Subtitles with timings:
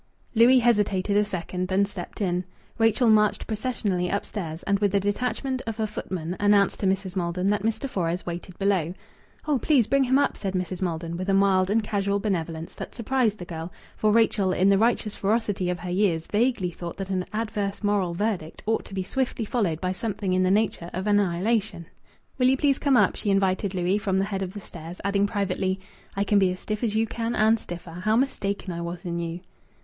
[0.33, 2.43] Louis hesitated a second, then stepped in.
[2.79, 7.15] Rachel marched processionally upstairs, and with the detachment of a footman announced to Mrs.
[7.15, 7.87] Maldon that Mr.
[7.87, 8.95] Fores waited below.
[9.45, 10.81] "Oh, please bring him up," said Mrs.
[10.81, 14.79] Maldon, with a mild and casual benevolence that surprised the girl; for Rachel, in the
[14.79, 19.03] righteous ferocity of her years, vaguely thought that an adverse moral verdict ought to be
[19.03, 21.85] swiftly followed by something in the nature of annihilation.
[22.39, 25.27] "Will you please come up," she invited Louis, from the head of the stairs, adding
[25.27, 25.79] privately
[26.15, 27.91] "I can be as stiff as you can and stiffer.
[27.91, 29.41] How mistaken I was in you!"